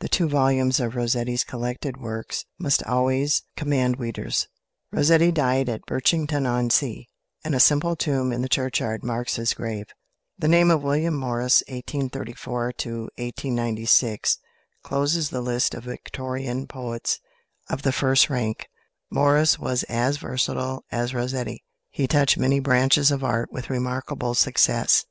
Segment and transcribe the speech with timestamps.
[0.00, 4.46] The two volumes of Rossetti's collected works must always command readers.
[4.92, 7.08] Rossetti died at Birchington on Sea,
[7.42, 9.86] and a simple tomb in the churchyard marks his grave.
[10.38, 14.36] The name of =William Morris (1834 1896)=
[14.84, 17.18] closes the list of Victorian poets
[17.70, 18.68] of the first rank.
[19.10, 21.64] Morris was as versatile as Rossetti.
[21.88, 25.06] He touched many branches of Art with remarkable success.